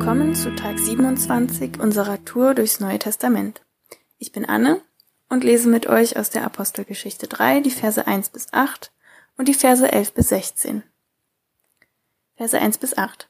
Willkommen 0.00 0.34
zu 0.34 0.56
Tag 0.56 0.78
27 0.78 1.78
unserer 1.78 2.24
Tour 2.24 2.54
durchs 2.54 2.80
Neue 2.80 2.98
Testament. 2.98 3.60
Ich 4.16 4.32
bin 4.32 4.46
Anne 4.46 4.80
und 5.28 5.44
lese 5.44 5.68
mit 5.68 5.88
euch 5.88 6.16
aus 6.16 6.30
der 6.30 6.42
Apostelgeschichte 6.42 7.28
3 7.28 7.60
die 7.60 7.70
Verse 7.70 8.06
1 8.06 8.30
bis 8.30 8.50
8 8.50 8.92
und 9.36 9.46
die 9.46 9.52
Verse 9.52 9.86
11 9.86 10.14
bis 10.14 10.30
16. 10.30 10.84
Verse 12.34 12.58
1 12.58 12.78
bis 12.78 12.96
8. 12.96 13.28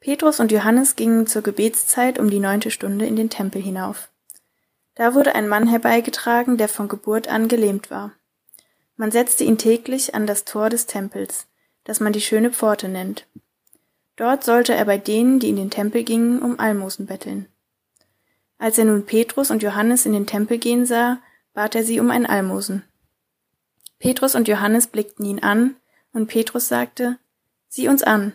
Petrus 0.00 0.40
und 0.40 0.50
Johannes 0.50 0.96
gingen 0.96 1.26
zur 1.26 1.42
Gebetszeit 1.42 2.18
um 2.18 2.30
die 2.30 2.40
neunte 2.40 2.70
Stunde 2.70 3.04
in 3.04 3.14
den 3.14 3.28
Tempel 3.28 3.60
hinauf. 3.60 4.08
Da 4.94 5.14
wurde 5.14 5.34
ein 5.34 5.46
Mann 5.46 5.68
herbeigetragen, 5.68 6.56
der 6.56 6.70
von 6.70 6.88
Geburt 6.88 7.28
an 7.28 7.48
gelähmt 7.48 7.90
war. 7.90 8.12
Man 8.96 9.10
setzte 9.10 9.44
ihn 9.44 9.58
täglich 9.58 10.14
an 10.14 10.26
das 10.26 10.46
Tor 10.46 10.70
des 10.70 10.86
Tempels, 10.86 11.48
das 11.84 12.00
man 12.00 12.14
die 12.14 12.22
schöne 12.22 12.50
Pforte 12.50 12.88
nennt. 12.88 13.26
Dort 14.18 14.42
sollte 14.42 14.74
er 14.74 14.84
bei 14.84 14.98
denen, 14.98 15.38
die 15.38 15.48
in 15.48 15.54
den 15.54 15.70
Tempel 15.70 16.02
gingen, 16.02 16.42
um 16.42 16.58
Almosen 16.58 17.06
betteln. 17.06 17.46
Als 18.58 18.76
er 18.76 18.84
nun 18.84 19.06
Petrus 19.06 19.52
und 19.52 19.62
Johannes 19.62 20.06
in 20.06 20.12
den 20.12 20.26
Tempel 20.26 20.58
gehen 20.58 20.86
sah, 20.86 21.18
bat 21.54 21.76
er 21.76 21.84
sie 21.84 22.00
um 22.00 22.10
ein 22.10 22.26
Almosen. 22.26 22.82
Petrus 24.00 24.34
und 24.34 24.48
Johannes 24.48 24.88
blickten 24.88 25.24
ihn 25.24 25.38
an, 25.38 25.76
und 26.12 26.26
Petrus 26.26 26.66
sagte, 26.66 27.18
Sieh 27.68 27.88
uns 27.88 28.02
an. 28.02 28.32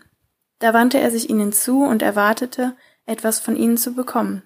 Da 0.59 0.73
wandte 0.73 0.99
er 1.01 1.11
sich 1.11 1.29
ihnen 1.29 1.51
zu 1.51 1.83
und 1.83 2.01
erwartete, 2.01 2.77
etwas 3.05 3.41
von 3.41 3.57
ihnen 3.57 3.77
zu 3.77 3.93
bekommen. 3.93 4.43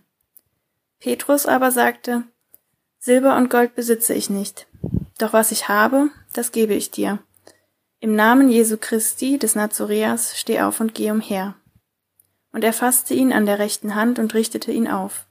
Petrus 0.99 1.45
aber 1.45 1.69
sagte, 1.69 2.23
Silber 2.97 3.37
und 3.37 3.51
Gold 3.51 3.75
besitze 3.75 4.15
ich 4.15 4.31
nicht, 4.31 4.65
doch 5.19 5.33
was 5.33 5.51
ich 5.51 5.67
habe, 5.67 6.09
das 6.33 6.51
gebe 6.51 6.73
ich 6.73 6.89
dir. 6.89 7.19
Im 7.99 8.15
Namen 8.15 8.49
Jesu 8.49 8.77
Christi 8.77 9.39
des 9.39 9.55
Nazoreas 9.55 10.37
steh 10.37 10.61
auf 10.61 10.79
und 10.79 10.93
geh 10.93 11.09
umher. 11.09 11.55
Und 12.51 12.63
er 12.63 12.73
fasste 12.73 13.15
ihn 13.15 13.33
an 13.33 13.47
der 13.47 13.57
rechten 13.57 13.95
Hand 13.95 14.19
und 14.19 14.35
richtete 14.35 14.71
ihn 14.71 14.87
auf. 14.87 15.25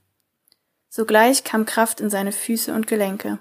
Sogleich 0.89 1.45
kam 1.45 1.65
Kraft 1.65 2.01
in 2.01 2.11
seine 2.11 2.33
Füße 2.33 2.75
und 2.75 2.89
Gelenke. 2.89 3.39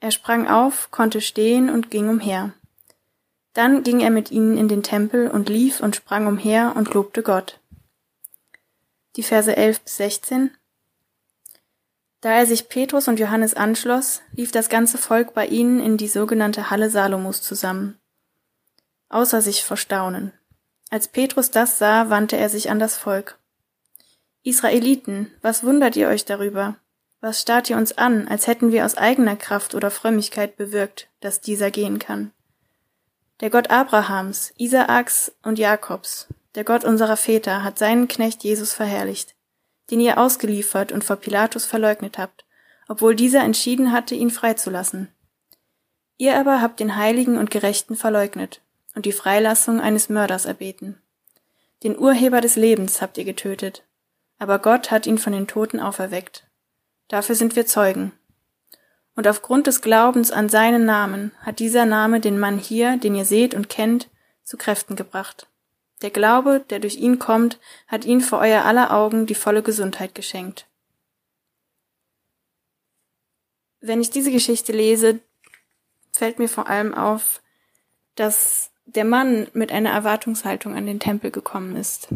Er 0.00 0.10
sprang 0.10 0.46
auf, 0.46 0.90
konnte 0.90 1.22
stehen 1.22 1.70
und 1.70 1.90
ging 1.90 2.10
umher. 2.10 2.52
Dann 3.54 3.82
ging 3.82 4.00
er 4.00 4.10
mit 4.10 4.30
ihnen 4.30 4.58
in 4.58 4.68
den 4.68 4.82
Tempel 4.82 5.30
und 5.30 5.48
lief 5.48 5.80
und 5.80 5.96
sprang 5.96 6.26
umher 6.26 6.74
und 6.76 6.92
lobte 6.92 7.22
Gott. 7.22 7.60
Die 9.16 9.22
Verse 9.22 9.56
11 9.56 9.80
bis 9.80 9.96
16 9.96 10.50
Da 12.20 12.32
er 12.32 12.44
sich 12.44 12.68
Petrus 12.68 13.08
und 13.08 13.18
Johannes 13.18 13.54
anschloss, 13.54 14.20
lief 14.32 14.52
das 14.52 14.68
ganze 14.68 14.98
Volk 14.98 15.32
bei 15.32 15.46
ihnen 15.46 15.80
in 15.80 15.96
die 15.96 16.08
sogenannte 16.08 16.68
Halle 16.68 16.90
Salomos 16.90 17.40
zusammen 17.40 17.98
außer 19.14 19.40
sich 19.40 19.64
vor 19.64 19.76
Staunen. 19.76 20.32
Als 20.90 21.08
Petrus 21.08 21.50
das 21.50 21.78
sah, 21.78 22.10
wandte 22.10 22.36
er 22.36 22.48
sich 22.48 22.68
an 22.68 22.80
das 22.80 22.96
Volk. 22.96 23.38
Israeliten, 24.42 25.30
was 25.40 25.62
wundert 25.62 25.96
ihr 25.96 26.08
euch 26.08 26.24
darüber? 26.24 26.76
Was 27.20 27.40
starrt 27.40 27.70
ihr 27.70 27.76
uns 27.76 27.96
an, 27.96 28.28
als 28.28 28.48
hätten 28.48 28.72
wir 28.72 28.84
aus 28.84 28.96
eigener 28.96 29.36
Kraft 29.36 29.74
oder 29.74 29.90
Frömmigkeit 29.90 30.56
bewirkt, 30.56 31.08
dass 31.20 31.40
dieser 31.40 31.70
gehen 31.70 31.98
kann? 31.98 32.32
Der 33.40 33.50
Gott 33.50 33.70
Abrahams, 33.70 34.52
Isaaks 34.58 35.32
und 35.42 35.58
Jakobs, 35.58 36.26
der 36.56 36.64
Gott 36.64 36.84
unserer 36.84 37.16
Väter, 37.16 37.62
hat 37.62 37.78
seinen 37.78 38.08
Knecht 38.08 38.42
Jesus 38.42 38.74
verherrlicht, 38.74 39.34
den 39.90 40.00
ihr 40.00 40.18
ausgeliefert 40.18 40.92
und 40.92 41.04
vor 41.04 41.16
Pilatus 41.16 41.64
verleugnet 41.64 42.18
habt, 42.18 42.44
obwohl 42.88 43.14
dieser 43.14 43.42
entschieden 43.44 43.92
hatte, 43.92 44.16
ihn 44.16 44.30
freizulassen. 44.30 45.08
Ihr 46.16 46.38
aber 46.38 46.60
habt 46.60 46.80
den 46.80 46.96
Heiligen 46.96 47.38
und 47.38 47.50
Gerechten 47.50 47.96
verleugnet 47.96 48.60
und 48.94 49.06
die 49.06 49.12
Freilassung 49.12 49.80
eines 49.80 50.08
Mörders 50.08 50.44
erbeten. 50.44 51.00
Den 51.82 51.98
Urheber 51.98 52.40
des 52.40 52.56
Lebens 52.56 53.02
habt 53.02 53.18
ihr 53.18 53.24
getötet, 53.24 53.84
aber 54.38 54.58
Gott 54.58 54.90
hat 54.90 55.06
ihn 55.06 55.18
von 55.18 55.32
den 55.32 55.46
Toten 55.46 55.80
auferweckt. 55.80 56.46
Dafür 57.08 57.34
sind 57.34 57.56
wir 57.56 57.66
Zeugen. 57.66 58.12
Und 59.16 59.28
aufgrund 59.28 59.66
des 59.66 59.80
Glaubens 59.80 60.30
an 60.30 60.48
seinen 60.48 60.84
Namen 60.84 61.32
hat 61.40 61.58
dieser 61.58 61.86
Name 61.86 62.20
den 62.20 62.38
Mann 62.38 62.58
hier, 62.58 62.96
den 62.96 63.14
ihr 63.14 63.24
seht 63.24 63.54
und 63.54 63.68
kennt, 63.68 64.08
zu 64.42 64.56
Kräften 64.56 64.96
gebracht. 64.96 65.46
Der 66.02 66.10
Glaube, 66.10 66.64
der 66.68 66.80
durch 66.80 66.96
ihn 66.96 67.18
kommt, 67.18 67.60
hat 67.86 68.04
ihn 68.04 68.20
vor 68.20 68.40
euer 68.40 68.64
aller 68.64 68.92
Augen 68.92 69.26
die 69.26 69.34
volle 69.34 69.62
Gesundheit 69.62 70.14
geschenkt. 70.14 70.66
Wenn 73.80 74.00
ich 74.00 74.10
diese 74.10 74.32
Geschichte 74.32 74.72
lese, 74.72 75.20
fällt 76.12 76.38
mir 76.38 76.48
vor 76.48 76.68
allem 76.68 76.94
auf, 76.94 77.42
dass 78.16 78.70
der 78.86 79.04
Mann 79.04 79.48
mit 79.52 79.72
einer 79.72 79.90
Erwartungshaltung 79.90 80.74
an 80.74 80.86
den 80.86 81.00
Tempel 81.00 81.30
gekommen 81.30 81.76
ist. 81.76 82.08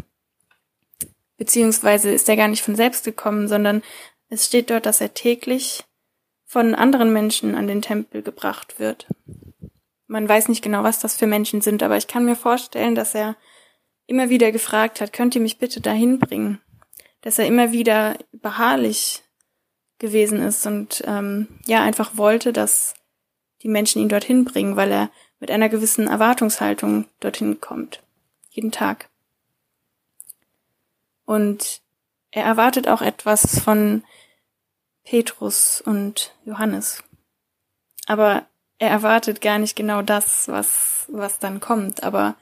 Beziehungsweise 1.37 2.11
ist 2.11 2.27
er 2.29 2.35
gar 2.35 2.47
nicht 2.47 2.63
von 2.63 2.75
selbst 2.75 3.05
gekommen, 3.05 3.47
sondern 3.47 3.81
es 4.29 4.45
steht 4.45 4.69
dort, 4.69 4.85
dass 4.85 5.01
er 5.01 5.13
täglich 5.13 5.83
von 6.45 6.75
anderen 6.75 7.13
Menschen 7.13 7.55
an 7.55 7.67
den 7.67 7.81
Tempel 7.81 8.21
gebracht 8.21 8.79
wird. 8.79 9.07
Man 10.07 10.27
weiß 10.27 10.49
nicht 10.49 10.63
genau, 10.63 10.83
was 10.83 10.99
das 10.99 11.15
für 11.15 11.27
Menschen 11.27 11.61
sind, 11.61 11.83
aber 11.83 11.95
ich 11.95 12.07
kann 12.07 12.25
mir 12.25 12.35
vorstellen, 12.35 12.95
dass 12.95 13.13
er 13.13 13.35
immer 14.07 14.29
wieder 14.29 14.51
gefragt 14.51 15.01
hat, 15.01 15.13
könnt 15.13 15.35
ihr 15.35 15.41
mich 15.41 15.59
bitte 15.59 15.81
dahin 15.81 16.19
bringen? 16.19 16.59
Dass 17.21 17.37
er 17.37 17.45
immer 17.45 17.71
wieder 17.71 18.17
beharrlich 18.31 19.21
gewesen 19.99 20.41
ist 20.41 20.65
und 20.65 21.03
ähm, 21.05 21.47
ja 21.67 21.83
einfach 21.83 22.17
wollte, 22.17 22.51
dass 22.51 22.95
die 23.61 23.67
Menschen 23.67 24.01
ihn 24.01 24.09
dorthin 24.09 24.45
bringen, 24.45 24.75
weil 24.75 24.91
er 24.91 25.11
mit 25.39 25.51
einer 25.51 25.69
gewissen 25.69 26.07
Erwartungshaltung 26.07 27.05
dorthin 27.19 27.61
kommt. 27.61 28.03
Jeden 28.49 28.71
Tag. 28.71 29.09
Und 31.25 31.81
er 32.31 32.43
erwartet 32.43 32.87
auch 32.87 33.01
etwas 33.01 33.59
von 33.59 34.03
Petrus 35.03 35.81
und 35.81 36.35
Johannes. 36.45 37.03
Aber 38.05 38.45
er 38.79 38.89
erwartet 38.89 39.41
gar 39.41 39.59
nicht 39.59 39.75
genau 39.75 40.01
das, 40.01 40.47
was, 40.47 41.05
was 41.09 41.39
dann 41.39 41.59
kommt. 41.59 42.03
Aber 42.03 42.35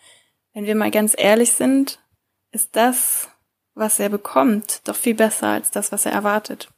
wenn 0.53 0.65
wir 0.65 0.75
mal 0.75 0.91
ganz 0.91 1.13
ehrlich 1.17 1.53
sind, 1.53 1.99
ist 2.51 2.75
das, 2.75 3.29
was 3.73 3.99
er 3.99 4.09
bekommt, 4.09 4.87
doch 4.87 4.95
viel 4.95 5.15
besser 5.15 5.47
als 5.47 5.71
das, 5.71 5.91
was 5.91 6.05
er 6.05 6.11
erwartet. 6.11 6.69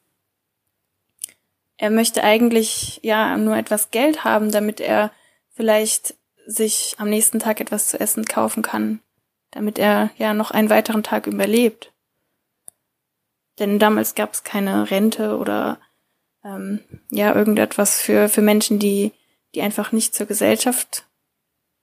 Er 1.78 1.90
möchte 1.90 2.24
eigentlich 2.24 3.00
ja 3.04 3.38
nur 3.38 3.56
etwas 3.56 3.90
Geld 3.90 4.26
haben, 4.26 4.52
damit 4.52 4.82
er 4.82 5.12
vielleicht 5.60 6.16
sich 6.48 6.96
am 7.00 7.10
nächsten 7.10 7.40
Tag 7.40 7.60
etwas 7.60 7.88
zu 7.88 8.00
essen 8.00 8.24
kaufen 8.24 8.64
kann, 8.64 9.02
damit 9.52 9.78
er 9.78 10.10
ja 10.16 10.34
noch 10.34 10.52
einen 10.52 10.70
weiteren 10.70 11.04
Tag 11.04 11.28
überlebt. 11.28 11.92
Denn 13.60 13.78
damals 13.78 14.16
gab 14.16 14.32
es 14.32 14.46
keine 14.46 14.90
Rente 14.90 15.38
oder 15.38 15.78
ähm, 16.46 16.80
ja 17.12 17.36
irgendetwas 17.36 18.00
für 18.00 18.30
für 18.30 18.42
Menschen, 18.42 18.80
die 18.80 19.12
die 19.54 19.62
einfach 19.62 19.92
nicht 19.92 20.16
zur 20.16 20.28
Gesellschaft 20.28 21.06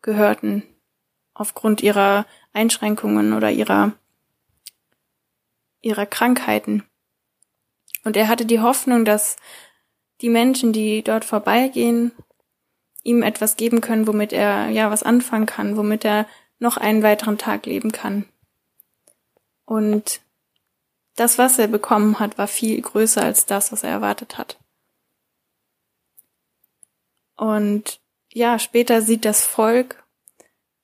gehörten 0.00 0.62
aufgrund 1.34 1.82
ihrer 1.82 2.24
Einschränkungen 2.54 3.34
oder 3.34 3.50
ihrer 3.50 3.92
ihrer 5.82 6.06
Krankheiten. 6.06 6.82
Und 8.04 8.16
er 8.16 8.28
hatte 8.28 8.46
die 8.46 8.60
Hoffnung, 8.60 9.04
dass 9.04 9.36
die 10.22 10.30
Menschen, 10.30 10.72
die 10.72 11.02
dort 11.02 11.26
vorbeigehen, 11.26 12.12
ihm 13.06 13.22
etwas 13.22 13.56
geben 13.56 13.80
können, 13.80 14.06
womit 14.06 14.32
er 14.32 14.68
ja 14.68 14.90
was 14.90 15.02
anfangen 15.02 15.46
kann, 15.46 15.76
womit 15.76 16.04
er 16.04 16.26
noch 16.58 16.76
einen 16.76 17.02
weiteren 17.02 17.38
Tag 17.38 17.66
leben 17.66 17.92
kann. 17.92 18.26
Und 19.64 20.20
das, 21.14 21.38
was 21.38 21.58
er 21.58 21.68
bekommen 21.68 22.18
hat, 22.18 22.36
war 22.36 22.48
viel 22.48 22.80
größer 22.80 23.22
als 23.22 23.46
das, 23.46 23.72
was 23.72 23.82
er 23.82 23.90
erwartet 23.90 24.38
hat. 24.38 24.58
Und 27.36 28.00
ja, 28.32 28.58
später 28.58 29.02
sieht 29.02 29.24
das 29.24 29.44
Volk, 29.44 30.02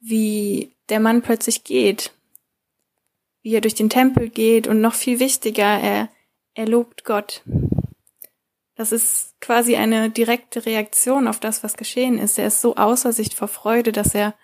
wie 0.00 0.72
der 0.88 1.00
Mann 1.00 1.22
plötzlich 1.22 1.64
geht, 1.64 2.12
wie 3.42 3.54
er 3.54 3.60
durch 3.60 3.74
den 3.74 3.90
Tempel 3.90 4.28
geht 4.28 4.66
und 4.66 4.80
noch 4.80 4.94
viel 4.94 5.18
wichtiger, 5.18 5.78
er, 5.80 6.08
er 6.54 6.66
lobt 6.66 7.04
Gott. 7.04 7.42
Das 8.74 8.90
ist 8.90 9.34
quasi 9.40 9.76
eine 9.76 10.10
direkte 10.10 10.64
Reaktion 10.64 11.28
auf 11.28 11.38
das, 11.40 11.62
was 11.62 11.76
geschehen 11.76 12.18
ist. 12.18 12.38
Er 12.38 12.46
ist 12.46 12.60
so 12.60 12.76
außer 12.76 13.12
sich 13.12 13.36
vor 13.36 13.48
Freude, 13.48 13.92
dass 13.92 14.14
er 14.14 14.34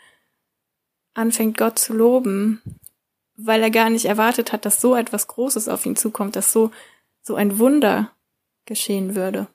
anfängt, 1.15 1.57
Gott 1.57 1.79
zu 1.79 1.95
loben, 1.95 2.63
weil 3.37 3.63
er 3.63 3.71
gar 3.71 3.89
nicht 3.89 4.05
erwartet 4.05 4.53
hat, 4.53 4.65
dass 4.65 4.81
so 4.81 4.95
etwas 4.95 5.29
Großes 5.29 5.69
auf 5.69 5.87
ihn 5.87 5.97
zukommt, 5.97 6.37
dass 6.37 6.53
so, 6.53 6.71
so 7.23 7.37
ein 7.37 7.59
Wunder 7.59 8.13
geschehen 8.67 9.15
würde. 9.15 9.49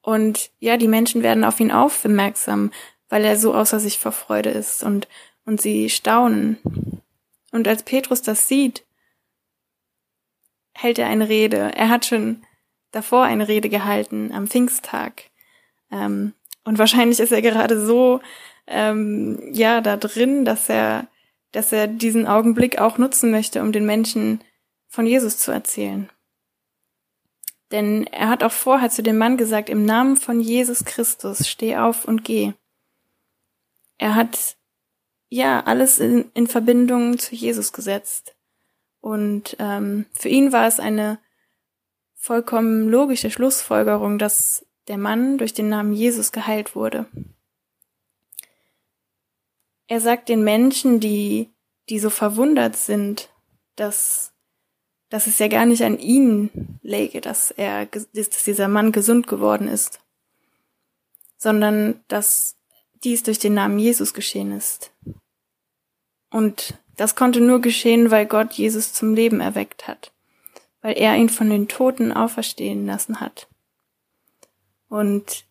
Und 0.00 0.50
ja, 0.58 0.76
die 0.76 0.88
Menschen 0.88 1.22
werden 1.22 1.44
auf 1.44 1.60
ihn 1.60 1.70
aufmerksam, 1.70 2.72
weil 3.08 3.24
er 3.24 3.38
so 3.38 3.54
außer 3.54 3.78
sich 3.78 3.98
vor 3.98 4.12
Freude 4.12 4.50
ist 4.50 4.82
und, 4.82 5.06
und 5.44 5.60
sie 5.60 5.90
staunen. 5.90 6.58
Und 7.52 7.68
als 7.68 7.82
Petrus 7.82 8.22
das 8.22 8.48
sieht, 8.48 8.84
hält 10.72 10.98
er 10.98 11.06
eine 11.06 11.28
Rede. 11.28 11.72
Er 11.76 11.88
hat 11.88 12.06
schon 12.06 12.44
davor 12.92 13.24
eine 13.24 13.48
Rede 13.48 13.68
gehalten 13.68 14.30
am 14.32 14.46
Pfingsttag. 14.46 15.24
Ähm, 15.90 16.34
und 16.64 16.78
wahrscheinlich 16.78 17.18
ist 17.18 17.32
er 17.32 17.42
gerade 17.42 17.84
so 17.84 18.20
ähm, 18.66 19.50
ja 19.52 19.80
da 19.80 19.96
drin, 19.96 20.44
dass 20.44 20.68
er 20.68 21.08
dass 21.50 21.70
er 21.70 21.86
diesen 21.86 22.26
Augenblick 22.26 22.78
auch 22.78 22.98
nutzen 22.98 23.30
möchte, 23.30 23.60
um 23.60 23.72
den 23.72 23.84
Menschen 23.84 24.42
von 24.88 25.06
Jesus 25.06 25.36
zu 25.36 25.52
erzählen. 25.52 26.10
Denn 27.70 28.06
er 28.06 28.28
hat 28.28 28.42
auch 28.42 28.52
vorher 28.52 28.90
zu 28.90 29.02
dem 29.02 29.18
Mann 29.18 29.36
gesagt, 29.36 29.70
im 29.70 29.84
Namen 29.84 30.16
von 30.16 30.40
Jesus 30.40 30.84
Christus, 30.84 31.48
steh 31.48 31.76
auf 31.76 32.06
und 32.06 32.24
geh. 32.24 32.52
Er 33.98 34.14
hat 34.14 34.56
ja 35.28 35.62
alles 35.64 35.98
in, 35.98 36.30
in 36.34 36.46
Verbindung 36.46 37.18
zu 37.18 37.34
Jesus 37.34 37.72
gesetzt. 37.72 38.34
Und 39.00 39.56
ähm, 39.58 40.06
für 40.12 40.28
ihn 40.28 40.52
war 40.52 40.66
es 40.66 40.80
eine 40.80 41.18
vollkommen 42.22 42.88
logische 42.88 43.32
Schlussfolgerung, 43.32 44.16
dass 44.16 44.64
der 44.86 44.96
Mann 44.96 45.38
durch 45.38 45.54
den 45.54 45.68
Namen 45.68 45.92
Jesus 45.92 46.30
geheilt 46.30 46.76
wurde. 46.76 47.06
Er 49.88 50.00
sagt 50.00 50.28
den 50.28 50.44
Menschen, 50.44 51.00
die, 51.00 51.50
die 51.88 51.98
so 51.98 52.10
verwundert 52.10 52.76
sind, 52.76 53.28
dass, 53.74 54.32
dass 55.08 55.26
es 55.26 55.40
ja 55.40 55.48
gar 55.48 55.66
nicht 55.66 55.82
an 55.82 55.98
ihnen 55.98 56.78
läge, 56.82 57.20
dass 57.20 57.50
er, 57.50 57.86
dass 57.86 58.44
dieser 58.44 58.68
Mann 58.68 58.92
gesund 58.92 59.26
geworden 59.26 59.66
ist, 59.66 59.98
sondern 61.36 62.04
dass 62.06 62.56
dies 63.02 63.24
durch 63.24 63.40
den 63.40 63.54
Namen 63.54 63.80
Jesus 63.80 64.14
geschehen 64.14 64.52
ist. 64.52 64.92
Und 66.30 66.78
das 66.96 67.16
konnte 67.16 67.40
nur 67.40 67.60
geschehen, 67.60 68.12
weil 68.12 68.26
Gott 68.26 68.52
Jesus 68.52 68.92
zum 68.92 69.12
Leben 69.12 69.40
erweckt 69.40 69.88
hat, 69.88 70.11
weil 70.82 70.98
er 70.98 71.16
ihn 71.16 71.28
von 71.28 71.48
den 71.48 71.68
Toten 71.68 72.12
auferstehen 72.12 72.86
lassen 72.86 73.20
hat. 73.20 73.48
Und 74.88 75.44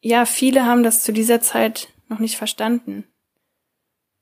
ja, 0.00 0.24
viele 0.24 0.64
haben 0.64 0.82
das 0.82 1.02
zu 1.04 1.12
dieser 1.12 1.40
Zeit 1.40 1.88
noch 2.08 2.18
nicht 2.18 2.36
verstanden. 2.36 3.04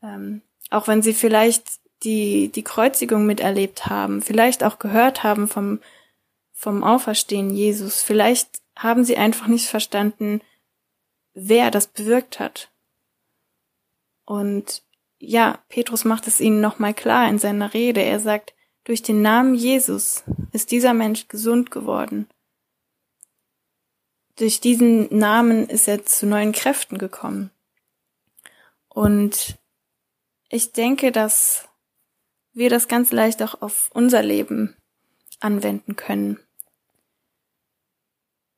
Ähm, 0.03 0.43
auch 0.71 0.89
wenn 0.89 1.03
sie 1.03 1.15
vielleicht 1.15 1.65
die, 2.03 2.49
die 2.49 2.63
Kreuzigung 2.65 3.25
miterlebt 3.27 3.87
haben, 3.87 4.21
vielleicht 4.21 4.65
auch 4.65 4.79
gehört 4.79 5.23
haben 5.23 5.49
vom, 5.49 5.81
vom 6.53 6.83
Auferstehen 6.83 7.51
Jesus, 7.51 8.03
vielleicht 8.03 8.61
haben 8.77 9.05
sie 9.05 9.17
einfach 9.17 9.47
nicht 9.47 9.69
verstanden, 9.69 10.43
wer 11.33 11.71
das 11.71 11.87
bewirkt 11.87 12.41
hat. 12.41 12.71
Und 14.25 14.83
ja, 15.19 15.59
Petrus 15.69 16.05
macht 16.05 16.27
es 16.27 16.41
ihnen 16.41 16.61
nochmal 16.61 16.93
klar 16.93 17.29
in 17.29 17.39
seiner 17.39 17.73
Rede. 17.73 18.03
Er 18.03 18.21
sagt, 18.21 18.53
durch 18.87 19.03
den 19.03 19.21
Namen 19.21 19.57
Jesus 19.57 20.23
ist 20.53 20.71
dieser 20.71 20.95
Mensch 20.95 21.27
gesund 21.27 21.73
geworden. 21.73 22.29
Durch 24.37 24.61
diesen 24.61 25.15
Namen 25.17 25.69
ist 25.69 25.89
er 25.89 26.05
zu 26.05 26.25
neuen 26.25 26.53
Kräften 26.53 26.97
gekommen. 26.97 27.51
Und 28.89 29.59
ich 30.49 30.73
denke, 30.73 31.11
dass 31.11 31.69
wir 32.53 32.71
das 32.71 32.87
ganz 32.87 33.11
leicht 33.11 33.43
auch 33.43 33.61
auf 33.61 33.91
unser 33.93 34.23
Leben 34.23 34.77
anwenden 35.41 35.97
können. 35.97 36.39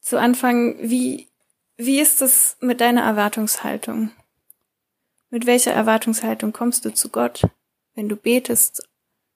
Zu 0.01 0.21
Anfang, 0.21 0.77
wie, 0.79 1.27
wie 1.79 2.01
ist 2.01 2.21
es 2.21 2.59
mit 2.61 2.83
deiner 2.83 3.03
Erwartungshaltung? 3.03 4.11
Mit 5.31 5.47
welcher 5.47 5.73
Erwartungshaltung 5.73 6.53
kommst 6.53 6.85
du 6.85 6.93
zu 6.93 7.09
Gott, 7.09 7.49
wenn 7.95 8.11
du 8.11 8.17
betest? 8.17 8.88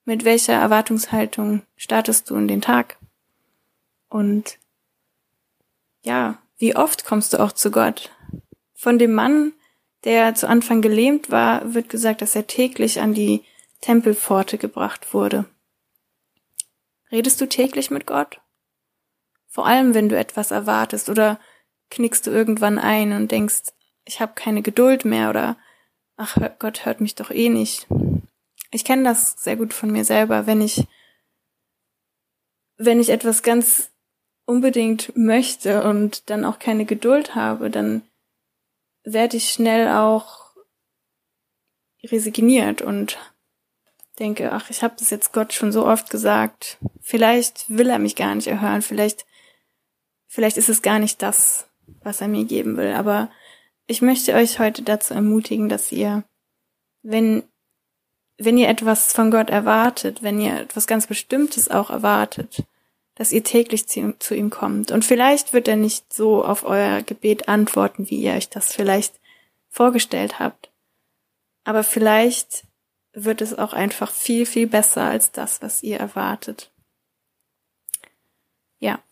Mit 0.04 0.24
welcher 0.24 0.54
Erwartungshaltung 0.54 1.62
startest 1.76 2.28
du 2.28 2.36
in 2.36 2.48
den 2.48 2.60
Tag? 2.60 2.96
Und 4.08 4.58
ja, 6.02 6.38
wie 6.58 6.74
oft 6.74 7.04
kommst 7.04 7.32
du 7.32 7.40
auch 7.40 7.52
zu 7.52 7.70
Gott? 7.70 8.10
Von 8.74 8.98
dem 8.98 9.12
Mann, 9.12 9.52
der 10.04 10.34
zu 10.34 10.48
Anfang 10.48 10.82
gelähmt 10.82 11.30
war, 11.30 11.74
wird 11.74 11.88
gesagt, 11.88 12.20
dass 12.20 12.34
er 12.34 12.48
täglich 12.48 13.00
an 13.00 13.14
die 13.14 13.44
Tempelpforte 13.80 14.58
gebracht 14.58 15.14
wurde. 15.14 15.44
Redest 17.12 17.40
du 17.40 17.48
täglich 17.48 17.90
mit 17.90 18.06
Gott? 18.06 18.40
Vor 19.46 19.66
allem, 19.66 19.94
wenn 19.94 20.08
du 20.08 20.18
etwas 20.18 20.50
erwartest 20.50 21.10
oder 21.10 21.38
knickst 21.90 22.26
du 22.26 22.30
irgendwann 22.30 22.78
ein 22.78 23.12
und 23.12 23.30
denkst, 23.30 23.72
ich 24.04 24.20
habe 24.20 24.32
keine 24.34 24.62
Geduld 24.62 25.04
mehr 25.04 25.30
oder 25.30 25.56
ach 26.16 26.38
Gott 26.58 26.86
hört 26.86 27.00
mich 27.00 27.14
doch 27.14 27.30
eh 27.30 27.50
nicht. 27.50 27.86
Ich 28.72 28.84
kenne 28.84 29.04
das 29.04 29.32
sehr 29.32 29.56
gut 29.56 29.74
von 29.74 29.90
mir 29.90 30.04
selber, 30.04 30.46
wenn 30.46 30.60
ich, 30.62 30.86
wenn 32.78 33.00
ich 33.00 33.10
etwas 33.10 33.42
ganz 33.42 33.90
unbedingt 34.46 35.16
möchte 35.16 35.84
und 35.84 36.30
dann 36.30 36.44
auch 36.44 36.58
keine 36.58 36.86
Geduld 36.86 37.34
habe, 37.34 37.70
dann 37.70 38.02
werde 39.04 39.36
ich 39.36 39.52
schnell 39.52 39.88
auch 39.88 40.56
resigniert 42.02 42.82
und 42.82 43.18
denke, 44.18 44.52
ach, 44.52 44.70
ich 44.70 44.82
habe 44.82 44.94
das 44.98 45.10
jetzt 45.10 45.32
Gott 45.32 45.52
schon 45.52 45.70
so 45.70 45.86
oft 45.86 46.10
gesagt. 46.10 46.78
Vielleicht 47.00 47.68
will 47.68 47.90
er 47.90 47.98
mich 47.98 48.16
gar 48.16 48.34
nicht 48.34 48.46
erhören, 48.46 48.82
vielleicht, 48.82 49.26
vielleicht 50.26 50.56
ist 50.56 50.68
es 50.68 50.82
gar 50.82 50.98
nicht 50.98 51.22
das, 51.22 51.68
was 52.02 52.20
er 52.20 52.28
mir 52.28 52.44
geben 52.44 52.76
will, 52.76 52.92
aber 52.92 53.30
ich 53.86 54.00
möchte 54.00 54.34
euch 54.34 54.58
heute 54.58 54.82
dazu 54.82 55.12
ermutigen, 55.14 55.68
dass 55.68 55.92
ihr, 55.92 56.24
wenn, 57.02 57.42
wenn 58.44 58.58
ihr 58.58 58.68
etwas 58.68 59.12
von 59.12 59.30
Gott 59.30 59.50
erwartet, 59.50 60.22
wenn 60.22 60.40
ihr 60.40 60.60
etwas 60.60 60.86
ganz 60.86 61.06
Bestimmtes 61.06 61.70
auch 61.70 61.90
erwartet, 61.90 62.64
dass 63.14 63.32
ihr 63.32 63.44
täglich 63.44 63.88
zu, 63.88 64.14
zu 64.18 64.34
ihm 64.34 64.50
kommt. 64.50 64.90
Und 64.90 65.04
vielleicht 65.04 65.52
wird 65.52 65.68
er 65.68 65.76
nicht 65.76 66.12
so 66.12 66.44
auf 66.44 66.64
euer 66.64 67.02
Gebet 67.02 67.48
antworten, 67.48 68.08
wie 68.10 68.22
ihr 68.22 68.32
euch 68.32 68.48
das 68.48 68.72
vielleicht 68.72 69.20
vorgestellt 69.68 70.38
habt. 70.38 70.70
Aber 71.64 71.84
vielleicht 71.84 72.64
wird 73.12 73.42
es 73.42 73.56
auch 73.56 73.72
einfach 73.72 74.10
viel, 74.10 74.46
viel 74.46 74.66
besser 74.66 75.02
als 75.02 75.32
das, 75.32 75.60
was 75.62 75.82
ihr 75.82 75.98
erwartet. 75.98 76.72
Ja, 78.78 79.02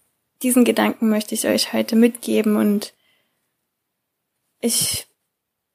diesen 0.42 0.64
Gedanken 0.64 1.10
möchte 1.10 1.34
ich 1.34 1.46
euch 1.46 1.72
heute 1.72 1.96
mitgeben 1.96 2.56
und 2.56 2.94
ich 4.60 5.06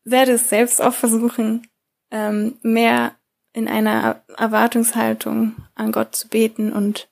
werde 0.04 0.34
es 0.34 0.50
selbst 0.50 0.82
auch 0.82 0.94
versuchen, 0.94 1.68
ähm, 2.12 2.58
mehr 2.62 3.16
in 3.56 3.70
einer 3.70 4.22
Erwartungshaltung 4.38 5.56
an 5.76 5.94
Gott 5.94 6.14
zu 6.14 6.28
beten 6.28 6.74
und 6.74 7.08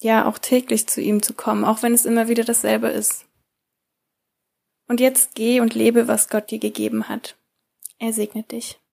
ja 0.00 0.26
auch 0.26 0.38
täglich 0.38 0.86
zu 0.86 1.00
ihm 1.00 1.20
zu 1.20 1.34
kommen, 1.34 1.64
auch 1.64 1.82
wenn 1.82 1.92
es 1.92 2.06
immer 2.06 2.28
wieder 2.28 2.44
dasselbe 2.44 2.88
ist. 2.88 3.26
Und 4.86 5.00
jetzt 5.00 5.34
geh 5.34 5.60
und 5.60 5.74
lebe, 5.74 6.08
was 6.08 6.28
Gott 6.28 6.50
dir 6.50 6.60
gegeben 6.60 7.08
hat. 7.08 7.36
Er 7.98 8.12
segnet 8.12 8.52
dich. 8.52 8.79